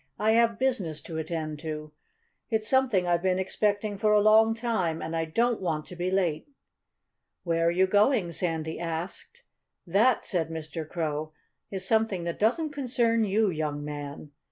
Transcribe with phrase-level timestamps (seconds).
[0.17, 1.91] "I have business to attend to.
[2.49, 4.99] It's something I've been expecting for a long time.
[4.99, 6.47] And I don't want to be late."
[7.43, 9.43] "Where are you going?" Sandy asked.
[9.85, 10.89] "That" said Mr.
[10.89, 11.33] Crow
[11.69, 14.31] "that is something that doesn't concern you, young man."